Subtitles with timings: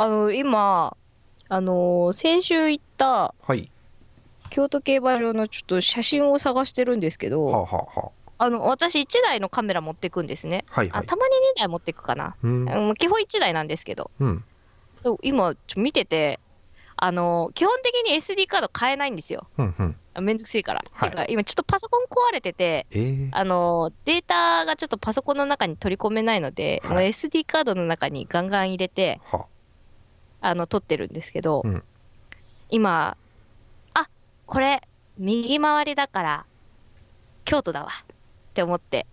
[0.00, 0.96] あの、今、
[1.48, 3.70] あのー先週行ったはい。
[4.50, 8.48] 京都競馬場のちょっと写真を探してるんですけど、はあ、はあはあ。
[8.50, 10.64] の、私1台のカメラ持ってくんですね。
[10.70, 11.02] あ、はいはい。
[11.02, 12.36] あたまに2台持ってくかな。
[12.44, 12.88] うん。
[12.88, 14.44] うん基本1台なんですけど、うん。
[15.22, 16.38] 今、ちょ見てて、
[16.96, 19.48] あのー基本的に SD カード買えないんですよ。
[19.58, 19.96] うんうん。
[20.14, 20.84] あめんどくせえから。
[20.92, 21.10] はい。
[21.10, 26.92] てか今ちょっとパソコン壊れてて、えー、あのーデータがちょっとパソコンの中に取り込めないので、はい。
[26.94, 29.46] もう SD カードの中にガンガン入れて、は
[30.40, 31.82] あの、撮ってるんですけど、うん
[32.70, 33.16] 今、
[33.94, 34.08] あ
[34.46, 34.82] これ、
[35.16, 36.46] 右回りだから、
[37.46, 39.06] 京都だわって思って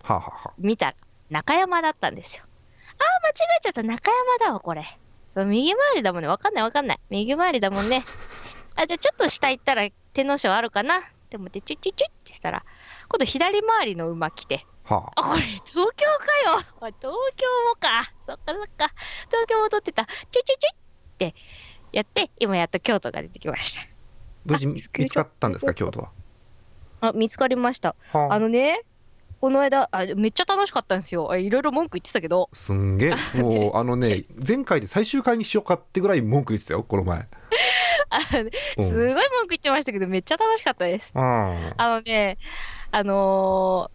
[0.58, 0.94] 見たら、
[1.30, 2.44] 中山だったんですよ。
[2.44, 4.84] あー、間違えちゃった、中山だわ、これ。
[5.36, 6.98] 右回りだもんね、わかんないわかんない。
[7.08, 8.04] 右回りだもんね。
[8.76, 10.98] あ、じゃあちょっと下行ったら天皇賞あるかな？
[10.98, 12.62] って思って、チュッチュッチュッってしたら、
[13.08, 17.10] 今度左回りの馬来て、はあ、これ東京かよあ東京
[17.68, 18.12] もか。
[18.26, 18.92] そっかそっか。
[19.30, 20.04] 東京も撮ってた。
[20.04, 20.85] チュチュチュ
[21.16, 21.34] って
[21.92, 23.76] やって、今やっと京都が出てきまし
[24.44, 26.10] 無事見つかったんですか京都は？
[27.00, 27.08] た。
[27.08, 27.94] あ、見つかりました。
[28.12, 28.82] はあのね、
[29.40, 31.30] この間、あめっちゃ楽しかったんですよ。
[31.30, 37.18] あいろいろ文句言ってたけど、すんげえ もうあのね前回で最終回にしようかってぐらい文句言ってたよこの前
[38.10, 41.10] あすうんごい文句言ってましたけど、めっちゃ楽しかったです。
[41.14, 42.38] ああのね、
[42.90, 43.90] あの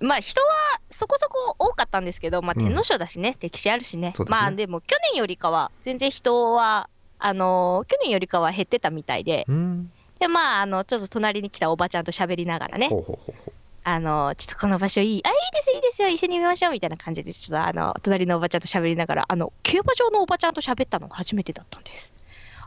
[0.00, 0.46] ーまあ人は
[0.92, 4.14] そこそこ多かったんですけど、まあうん天皇賞だしね、歴史あるしね。
[4.16, 22.14] ねまあでも去年よりかは、全然人は、あのー去年よりかは減ってたみたいで、うんで、まあ、あの、ちょっと隣に来たおばちゃんと喋りながらね、ほうほうほうほうあの、ちょっとこの場所いい、あ、いいです、いいですよ、一緒に見ましょう、みたいな感じで、ちょっとあの、隣のおばちゃんと喋りながら、あの、競馬場のおばちゃんと喋ったのが初めてだったんです。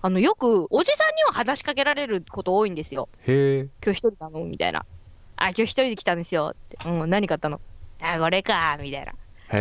[0.01, 3.07] あの、よく、おじさんには話しかけられること多いんですよ。
[3.25, 4.43] へえ今日一人なの？
[4.43, 4.85] みたいな。
[5.37, 6.51] あ、今日一人で来たんですよ。
[6.53, 6.77] って。
[6.89, 7.61] うん、何買ったの？
[8.13, 9.13] あ、これか、みたいな。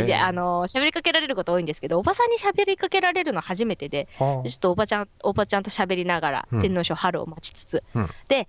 [0.06, 6.60] で、あの、喋りかけられること多いんですけど、おばさんに喋りかけられるの初めてで、はちょっとおばちゃん、おばちゃんと喋りながら、うん。
[6.60, 8.10] 天皇賞春を待ちつつ、うん。
[8.28, 8.48] で、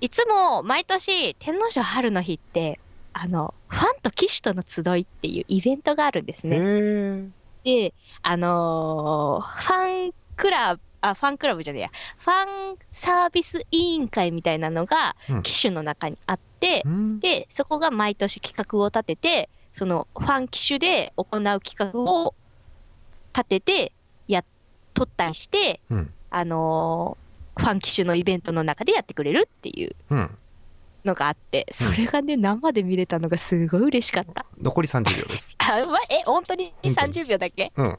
[0.00, 2.78] いつも毎年、天皇賞春の日って、
[3.12, 6.58] あの、ファンと騎手との集いっていうイベントがあるんですね。
[6.60, 7.28] え
[7.64, 17.20] で、あのーファンクラブ、あ、ファンクラブじゃねえや、ファンサービス委員会みたいなのがうん、騎手の中にあって、うん。
[17.20, 22.34] で、そこが毎年企画を立てて、そのファン機種で行う企画を
[23.34, 23.92] 立てて、
[24.28, 24.44] やっ、
[24.94, 26.14] 取ったりして、うん。
[26.30, 29.96] あのーファン機種のイベントの中でやってくれるっていう。
[30.10, 30.38] うん
[31.06, 34.44] のがあって、それがね、生で見れたのがすごい嬉しかった。
[34.60, 35.54] 残り30秒です。
[35.58, 37.12] あ、ま、え、本当に本当に。
[37.14, 37.64] 30秒だけ？
[37.76, 37.98] うん。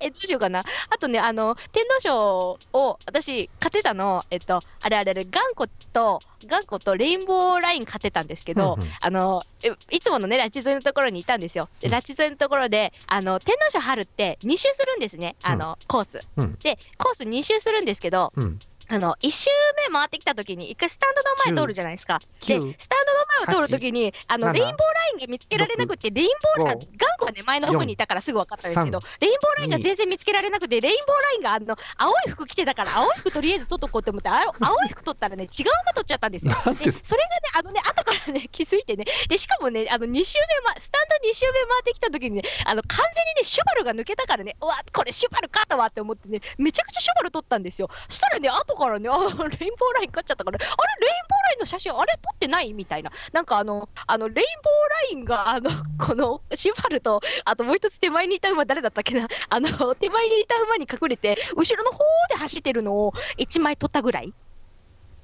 [0.00, 0.60] え、どうしようかな？
[0.90, 8.90] あとね、あの、天皇賞を私、勝てたの、えっと、あれあれあれ、頑固と、頑固とレインボーライン勝てたんですけど、うんうん。
[9.00, 11.68] あの、えいつものね、ラチ沿いのところにいたんですよ。
[11.80, 11.92] で、うん。
[11.92, 16.30] ラチ沿いのところで、あの、天皇賞春って2周するんですね、あの、コース。
[16.36, 16.56] うん。
[16.58, 19.50] で、コース2周するんですけど、うんあの、1周
[19.88, 22.18] 目回ってきた時に、一回スタンドの前通るじゃないですか。
[22.18, 23.14] で、スタン9ド
[23.48, 24.74] の前を通る時に、あの、八レインボーラ
[25.12, 26.28] インが見つけられなくて、レイン
[26.58, 36.52] ボーライン、五頑固はね、前の方にいたからすぐ分かったんですけど、レインボーラインが全然見つけられなくて、レインボーラインがあの、青い服着てたから、青い服とりあえず取っとこうと思って、青 青い服取ったらね、違う馬取っちゃったんですよ。
[36.74, 36.90] で？
[36.90, 47.88] で、それがね、あのね、後からね、気づいてね、で、しかもね、あの、2周目、ま、スタンド2周目回ってきた時にね、あの、完全にね、シュバルが抜けたからね、うわ、これシュバル勝ったわって思ってね、めちゃくちゃシュバル取ったんですよ。
[48.08, 53.10] そしたらね、後からね、あ、 レインボーライン勝っちゃったから、あれ、レインボーラインの写真、あれ撮ってないみたいな。
[53.32, 64.32] なんかあの、あの、レインボーラインが、あの、この、シュバルと、あともう一つ手前にいた馬、誰だったっけな、あの、手前にいた馬に隠れて、後ろの方で走ってるのを1枚撮ったぐらい。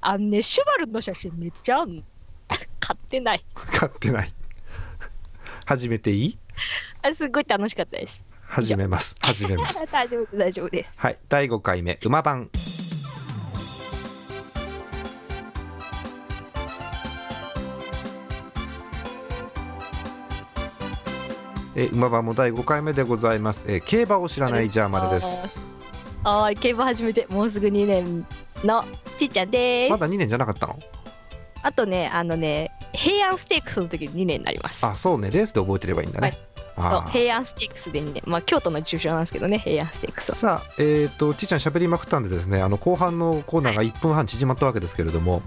[0.01, 2.03] あのね、シュバルの写真めっちゃあんの。
[2.79, 3.45] 買ってない。
[3.53, 4.33] 買ってない
[5.65, 6.39] 始めていい？
[7.03, 8.23] あすごい楽しかったです。
[8.47, 10.91] 始めます始めます 大丈夫、大丈夫です。
[10.95, 12.49] はい第5回目馬番
[21.75, 25.65] えー馬番も第5回目でございます、えー競馬を知らないジャーマネです。
[26.23, 28.25] はーい、競馬始めてもうすぐ2年
[28.65, 28.83] の
[29.17, 29.91] ちっちゃんです。
[29.91, 30.77] まだ2年じゃなかったの？
[31.61, 34.85] あとね、あのね、平安ステークスの時に2年になります。
[34.85, 35.29] あそうね。
[35.31, 38.23] レースで覚えてればいいんだね、そうあー平安ステークスで2年。
[38.25, 40.35] まあ、京都の重賞なんですけどね、平安ステークスは。
[40.35, 45.41] さあ、えっ、と、ちいちゃん喋りまくったんでですね、あの後半のコーナーが1分半縮まったわけですけれども、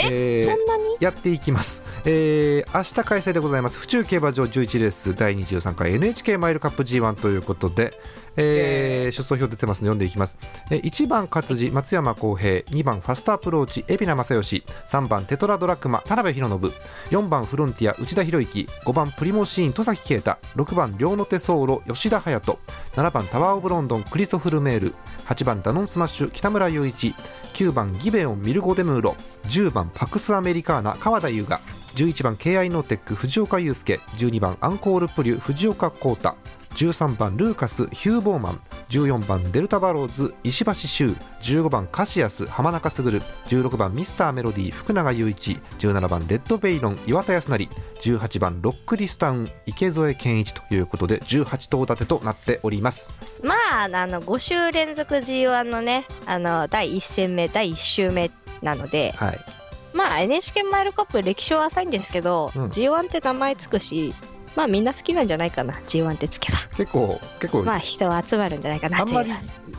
[0.00, 0.87] えーそんなに？
[1.00, 3.78] やっていきます、えー明日開催でございます。
[3.78, 7.98] 府中競馬場11レース第23回 NHK マイルカップ G1 ということで、
[8.40, 10.36] えー出走表出てますので読んでいきます、
[10.70, 12.60] えー1番カツジ松山弘平。
[12.60, 14.64] 2番ファストアプローチ蛯名正義。
[14.86, 17.18] 3番テトラドラクマ田辺裕信。
[17.18, 18.68] 4番フロンティア内田博之。
[18.84, 20.38] 5番プリモシーン戸崎圭太。
[20.56, 22.58] 6番リョーノテソーロ吉田隼人。
[22.94, 24.94] 7番タワーオブロンドンクリストフルメール。
[25.26, 27.14] 8番ダノンスマッシュ北村友一。
[27.54, 29.16] 9番ギベオンミルコデムーロ。
[29.46, 31.60] 10番パクスアメリカーナ川田将雅。
[31.94, 34.00] 11番 ケイアイノーテック藤岡佑介。
[34.16, 36.34] 12番アンコールプリュ藤岡康太。
[36.74, 38.60] 13番ルーカスヒューボーマン。
[38.90, 43.22] 14番デルタバローズ石橋修15番カシアス浜中卓。
[43.48, 45.58] 16番ミスターメロディー福永雄一。
[45.78, 47.68] 17番レッドベイロン岩田康成。
[48.02, 50.54] 18番ロックディスタウン池添健一。
[50.54, 53.12] ということで18頭立てとなっております。
[53.42, 58.30] まあ、あの、5週連続 G1 のね、あの、第1戦目、第1週目
[58.62, 59.57] なので、はい
[59.92, 64.14] まあ、NHK マイルカップ歴史は浅いんですけど、うん G1 って名前つくし、
[64.56, 66.58] まあみんな好きなんじゃないかな、G1 ってつけば。
[66.76, 69.00] 結構結構、まあ人は集まるんじゃないかな。
[69.00, 69.32] あんまり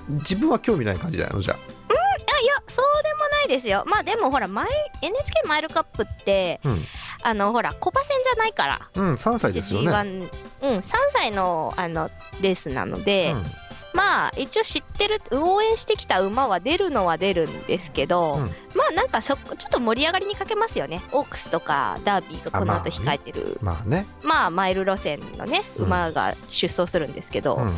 [0.10, 1.80] 自分は興味ない感じじゃないのじゃあ
[2.42, 3.84] いや、そうでもないですよ。
[3.86, 4.70] まあでもほら、マイ
[5.02, 6.86] NHK マイルカップって、あうん、
[7.24, 8.90] あの、ほら、コパ戦じゃないから。
[8.96, 10.30] うん、3歳ですよね G1、
[10.62, 10.84] うん、3
[11.14, 12.10] 歳のあの
[12.42, 13.44] レースなので、うん
[13.94, 18.42] まあ一応知ってる応援してきた馬は出るのは出るんですけど、うん。
[18.76, 21.02] まあなんかそちょっと盛り上がりに欠けますよね。
[21.12, 23.58] オークスとかダービーがこの後控えてる。
[23.62, 27.66] まあね、まあマイル路線のねうん馬が出走するんですけど、うん。
[27.66, 27.74] ま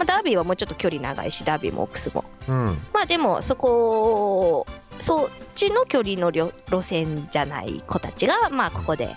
[0.00, 2.24] あ、ダービーはもうちょっと距離長いしダービーもオークスも。
[2.48, 4.66] うん、まあでもそこ
[5.00, 9.14] そっちの距離の路線じゃない子たちがまあここで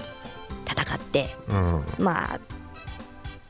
[0.67, 2.39] 戦ってうん、まあ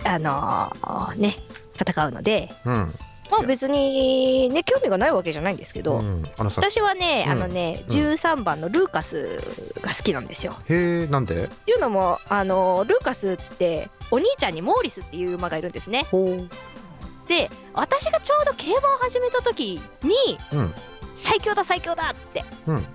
[0.08, 1.36] あのーね
[1.80, 2.94] 戦うのでうん、
[3.32, 7.32] まあ別にね興味がないわけじゃないんですけど、うん、私はね、うん。
[7.32, 7.96] あのね、うん。
[7.96, 9.40] 13番のルーカス
[9.82, 10.56] が好きなんですよ。
[10.70, 11.46] へえ、なんで？
[11.46, 16.06] っていうのも、あのルーカスって、お兄ちゃんにモーリスっていう馬がいるんですね。
[17.28, 20.74] で、私がちょうど競馬を始めた時に、うん、
[21.16, 22.86] 最強だ、最強だってうん、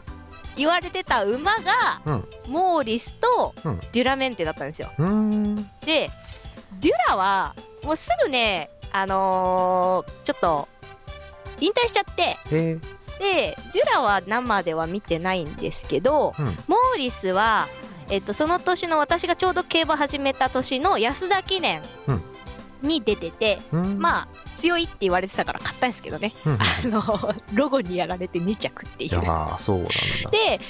[0.56, 2.24] 言われてた馬が、うん。
[2.48, 3.80] モーリスとうん。
[3.92, 4.92] デュラメンテだったんですよ。
[4.98, 6.10] うーん、で、
[6.80, 7.54] デュラは、
[7.84, 10.68] もうすぐね、あのーちょっと、
[11.60, 12.80] 引退しちゃって、で、
[13.20, 17.68] デュラは生では見てないんですけど、うん、モーリスは、
[18.08, 22.22] えっと、その年の私がちょうど競馬始めた年の安田記念うん。
[22.82, 29.08] に出てて、うん、まあ強いって言われてたから買ったんですけどね、うん、 あのロゴにやられて2着ってい。
[29.08, 30.30] いう。
[30.30, 30.60] で、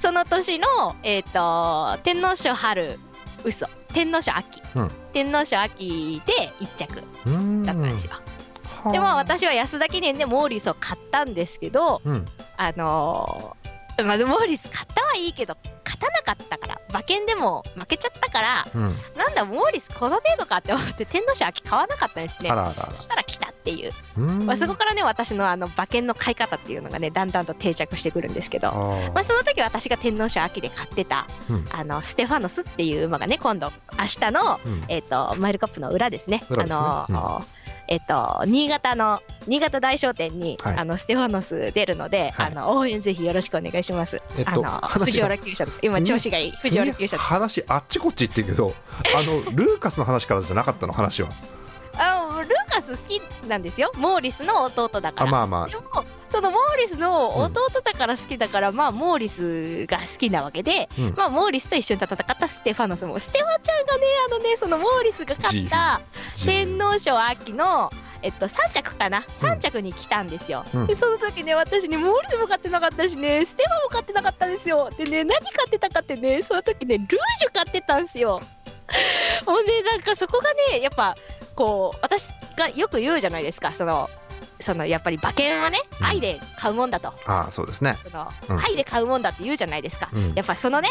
[0.00, 2.98] その年の、えっと天皇賞春、
[3.44, 3.66] 嘘。
[3.92, 4.90] 天皇賞秋、うん。
[5.12, 6.94] 天皇賞秋で1着。
[7.66, 8.12] だったんですよ。
[8.82, 8.92] はあ。
[8.92, 12.26] でも、私は安田記念でモーリスを買ったんですけど、うん、
[12.56, 13.68] あのー
[14.04, 18.82] まあ、モーリス買ったはいいけど、勝たなかったから、馬券でも負けちゃったから、うん、
[19.16, 22.50] なんだ、モーリスこの程度かって思って、天皇賞秋買わなかったんですね。
[22.94, 23.92] そしたら来たっていう、
[24.44, 28.72] まあ、そこからね、私のあの馬券の買い方っていうのがね、だんだんと定着してくるんですけど、
[29.14, 31.64] まあ、その時私が天皇賞秋で買ってた、うん。
[31.70, 34.84] あのステファノスっていう馬がね、今度、明日の、うん。
[34.88, 37.44] えっとマイルカップの裏ですね、あの
[37.88, 40.76] えっと新潟の新潟大商店に、はい。
[40.76, 42.52] あのステファノス出るので、はい。
[42.52, 44.22] あの応援ぜひよろしくお願いします。
[44.38, 47.18] えっとあの藤原厩舎今調子がいい藤原厩舎。
[47.18, 48.74] 話あっちこっち言ってるけど
[49.16, 55.28] あのルーカスの話からじゃなかったの話はーカス好きなんですよ、モーリスの弟だから。
[55.28, 55.82] あまあまでも
[56.28, 61.14] そのモーリスの弟だから好きだから、まあモーリスが好きなわけで、うん。
[61.16, 66.00] まあモーリスと一緒に戦ったステファノスもステファちゃんがねあのねそのモーリスが勝ったあ
[66.44, 67.90] 天皇賞秋の
[68.20, 70.86] えっと、3着かな、3着に来たんですよ、うん。
[70.88, 78.40] でその時ね、私ね、モーリスも買ってなかったしね、ステマも買ってなかったんですよ、でね、何買ってたかってね、その時ね、ルージュ買ってたんですよ。
[79.46, 81.14] もうね、なんかそこがね、やっぱ、
[81.54, 82.26] こう、私
[82.58, 84.10] がよく言うじゃないですか、その、
[84.60, 86.06] そのやっぱり馬券はね、うん。
[86.06, 87.96] 愛で買うもんだと、ああそうですね。
[88.02, 88.60] そのうん。
[88.64, 90.10] 愛で買うもんだって言うじゃないですか。
[90.12, 90.34] うん。
[90.34, 90.90] やっぱそのね、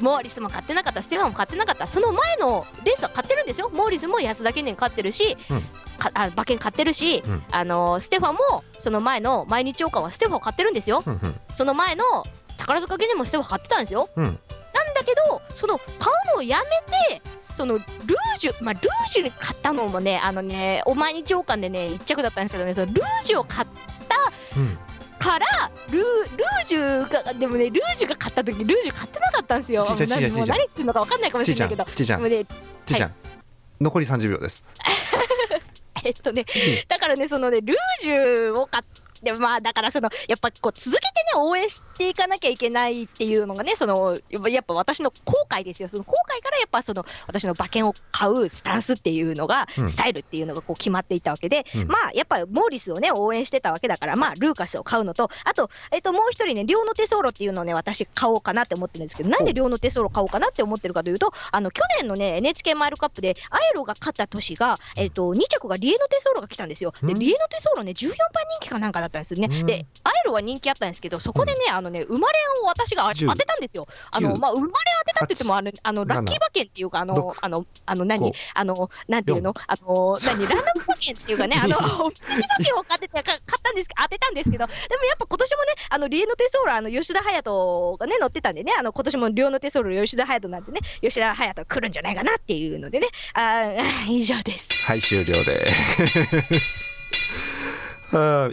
[0.00, 5.60] モーリスも買ってなかった、ステファンも買ってなかった、その前のレースは買ってるんですよ、モーリスも安田記念買ってるし、うん。
[5.98, 7.44] かあ馬券買ってるし、うん。
[7.52, 11.40] あのステファンもその前の毎日王冠はステファンを買ってるんですよ、うんうん。
[11.54, 12.04] その前の
[12.58, 14.08] 宝塚記念もステファン買ってたんですよ。
[14.16, 14.24] うん。
[14.24, 14.40] なんだ
[15.04, 17.22] けど、その買うのをやめて、
[17.56, 17.84] そのルー
[18.38, 23.68] ジュ、まあ、ルージュ買ったのもね、あのね、お毎日王冠でね、1着だったんですけどね、そのルージュを買っ
[24.56, 24.78] うん
[25.24, 26.02] からルー
[26.36, 29.86] ルージュがでもねルージュが買った時ルージュ買ってなかったんですよ。
[29.86, 31.84] ちいちゃんちいちゃんもう何言ってるのか分かんないかもしれなんいけど。
[31.84, 32.44] ちいちゃんもうね
[32.84, 33.12] ちいちゃん
[33.80, 34.66] 残り30秒です。
[36.04, 36.44] えっとね
[36.88, 39.00] だからねそのねルージュを買って
[39.32, 44.16] まあだからそのやっぱこう続けてね、応援していかなきゃいけないっていうのがね、その
[44.48, 49.90] やっぱ私の後悔ですよ、その後悔からやっぱその私の馬券を買うスタンスっていうのが、うん。
[49.90, 51.88] スタイルっていうのがこう決まっていたわけで、うん。
[51.88, 66.92] まあやっぱモーリスをね、応援してたわけだから、まあルーカスを買うのと、あと、えっと、もう一人ね、両の手ソロっていうのをね、私買おうかなって思ってるんですけど、なんで両の手ソロ買おうかなって思ってるかというと、あの去年のね、NHK マイルカップで、アエロが勝った年が、えっと、2着がリエノテソロが来たんですよ。
[67.02, 67.14] で、うん。
[67.14, 68.16] リエノテソロね、14番
[68.60, 69.56] 人気かなんかだったんですよね。
[69.58, 69.66] うん。
[69.66, 73.86] で、アエロは人気あったんですけど、そこでね、あのね、生まれを私があ10当てたんですよ。
[74.10, 79.54] あの、9まあ、生まれ当てたって言っても、あの、あのラッキー馬券っていうか、あの6、あの、あの、何？5あの、なんていうの？
[79.66, 80.46] あの、何？
[80.54, 94.86] ランダム馬券っていうかね、あの、おみくじ馬券を買ってて、か買ったんですけど、当てたんですけど、でもやっぱ今年もね、あの、リエノテソール、あの、吉田隼人がね、乗ってたんでね、あの、今年も両の手ソール、吉田隼人なんでね、吉田隼人来るんじゃないかなっていうのでね、あー 以上です。
[94.86, 96.83] はい終了です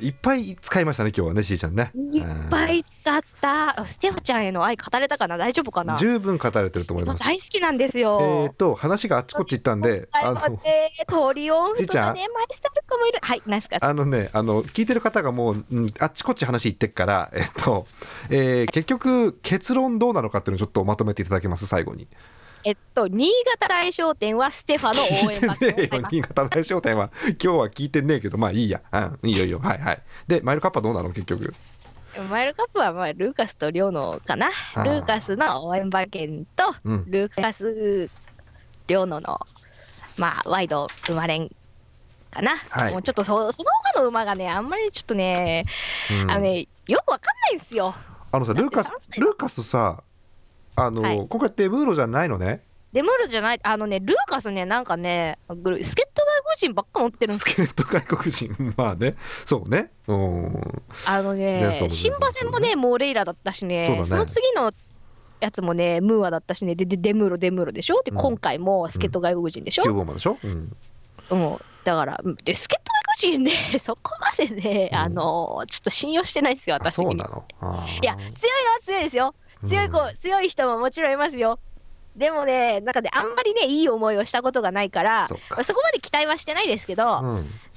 [0.02, 3.86] いっぱい使いましたね今日はねしーちゃんねいっぱい使った。
[3.88, 5.38] ステファちゃんへの愛語れたかな？
[5.38, 5.98] 大丈夫かな？
[5.98, 8.20] 十分語られてると思います大好きなんですよ。
[8.22, 10.60] えー、と話があっちこっち行ったんでああのの
[11.08, 13.20] トリオンフとかね、マイスタルコもいる。
[13.22, 17.86] はい、何ですかあのねあの聞いてる方がもう、うんあっちこっち話言ってっから、えっと
[18.30, 22.08] えー結局結論どうなのかっていうのをちょっとまとめていただけます最後に。
[22.64, 26.12] えっと、新潟大商店はステファの応援聞いてねえよを買います。
[26.12, 29.60] 新潟大商店は今日は聞いてねえけどまあいいや、うん、いいよいいよ。
[29.60, 30.02] はいはい。
[30.28, 31.10] でマイルカッパどうなの？
[31.10, 31.54] 結局。
[32.30, 34.50] マイルカップはまあルーカスとリョノかな。
[34.84, 37.06] ルーカスの応援馬券と、うん。
[37.10, 38.10] ルーカス、
[38.88, 39.40] リョノの、
[40.18, 41.50] まあ、ワイド生まれん
[42.30, 42.58] かな。
[42.70, 42.92] はい。
[42.92, 45.64] もうちょっとそその他の馬がね、あんまりちょっとね、
[46.12, 46.32] うん。
[46.32, 47.96] あのね、よくわかんないんですよ。
[48.34, 50.04] あのさルーカスルーカスさ
[50.76, 51.28] あの、はい。
[51.28, 52.64] 今回ってムーロじゃないのね？
[52.94, 58.54] デムールじゃない、あのね、ルーカスね、なんかね、グル助っ人外国人ばっか持ってるんですスケート外国人。
[58.76, 59.16] まあね。
[59.46, 59.92] そうね。
[60.08, 60.84] うん。
[61.06, 64.08] あのね新馬戦もね、モーレイラだったしね、そうだね。
[64.10, 64.72] その次の
[65.40, 68.18] やつもね、ムーアだったしね、ででデムーロ、デムーロでしょ、でうん。
[68.18, 70.76] 今回も助っ人外国人でしょ、9号馬でしょ、うん、
[71.32, 71.58] うん。
[71.86, 76.96] だから、うんで助っ人外国人ね、 そこまでね、うんあのちょっと信用してないですよ、あ私。
[76.96, 77.46] そうなの？
[77.62, 78.04] あー。
[78.04, 78.36] いや、強いのは
[78.86, 79.34] 強いですよ、
[79.68, 80.16] 強い子、うん。
[80.18, 81.60] 強い人ももちろんいますよ。
[82.16, 87.10] でもね、なんかね、あんまりね、いい思いをしたことがないから、そまあそこまで期待はしてないですけど、うん。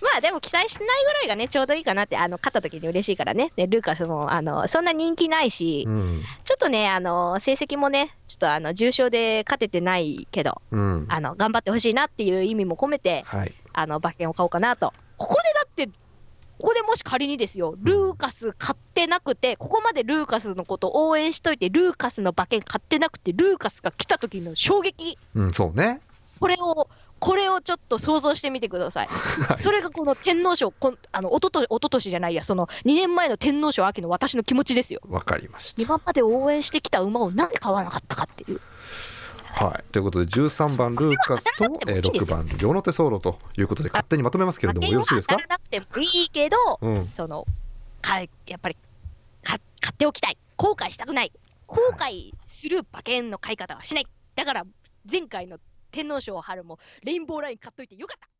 [0.03, 6.23] まあでも期待しないぐらいがね、ちょうどいいかなって、あの勝った時に嬉しいからね、でルーカスもあのそんな人気ないし、うん。
[6.45, 11.07] ちょっとね、あの成績もね、ちょっとあの重賞で勝ててないけど、うん。
[11.09, 13.55] あの頑張ってほしいなっていう意味も込めて、はい。
[13.73, 14.93] あの馬券を買おうかなと。
[15.17, 15.88] ここでだって、
[16.64, 26.00] ここでもし仮にですよ、ルーカス買ってなくて、ここまでルーカスのこと応援しといて、ルーカスの馬券買ってなくて、ルーカスが来た時の衝撃、うんそうね。
[26.40, 29.09] これを、これをちょっと想像してみてください。
[29.09, 29.59] はい。
[29.62, 35.00] それがこの天皇賞、こんあのおととおととしじゃないや、その2年前の天皇賞秋の私の気持ちですよ。
[35.06, 35.83] わかりました。
[35.83, 38.59] 今まで応援してきた馬をなんで買わなかったかっていう。
[39.54, 45.37] はい、ということで13番ルーカスと、えー、6番両手ソーロということで勝手にまとめますけれどもよろしいですか？
[45.81, 47.07] 当たらなくてもいいけど、うん。
[47.09, 47.47] その
[48.02, 48.26] かや
[48.57, 48.76] っぱり
[49.43, 51.33] か買っておきたい、後悔したくない、
[51.66, 54.64] 後悔する馬券の買い方はしない、だから
[55.11, 55.59] 前回の
[55.90, 58.34] 天皇賞春もレインボーライン買っといてよかった。